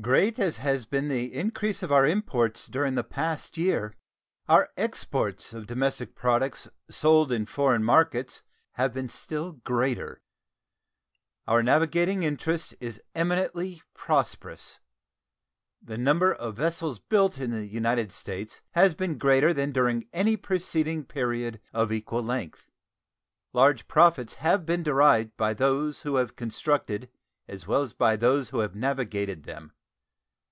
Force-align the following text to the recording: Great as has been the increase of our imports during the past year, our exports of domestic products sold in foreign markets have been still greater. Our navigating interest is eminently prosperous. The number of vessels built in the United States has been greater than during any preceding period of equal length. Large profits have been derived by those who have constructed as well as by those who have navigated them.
Great 0.00 0.40
as 0.40 0.56
has 0.56 0.84
been 0.84 1.06
the 1.06 1.32
increase 1.32 1.80
of 1.80 1.92
our 1.92 2.04
imports 2.04 2.66
during 2.66 2.96
the 2.96 3.04
past 3.04 3.56
year, 3.56 3.94
our 4.48 4.68
exports 4.76 5.52
of 5.54 5.68
domestic 5.68 6.16
products 6.16 6.68
sold 6.90 7.30
in 7.30 7.46
foreign 7.46 7.82
markets 7.84 8.42
have 8.72 8.92
been 8.92 9.08
still 9.08 9.52
greater. 9.64 10.20
Our 11.46 11.62
navigating 11.62 12.24
interest 12.24 12.74
is 12.80 13.00
eminently 13.14 13.82
prosperous. 13.94 14.80
The 15.80 15.96
number 15.96 16.34
of 16.34 16.56
vessels 16.56 16.98
built 16.98 17.38
in 17.38 17.52
the 17.52 17.64
United 17.64 18.10
States 18.10 18.60
has 18.72 18.96
been 18.96 19.16
greater 19.16 19.54
than 19.54 19.70
during 19.70 20.08
any 20.12 20.36
preceding 20.36 21.04
period 21.04 21.60
of 21.72 21.92
equal 21.92 22.22
length. 22.24 22.68
Large 23.52 23.86
profits 23.86 24.34
have 24.34 24.66
been 24.66 24.82
derived 24.82 25.36
by 25.36 25.54
those 25.54 26.02
who 26.02 26.16
have 26.16 26.34
constructed 26.36 27.08
as 27.46 27.68
well 27.68 27.82
as 27.82 27.92
by 27.94 28.16
those 28.16 28.50
who 28.50 28.58
have 28.58 28.74
navigated 28.74 29.44
them. 29.44 29.70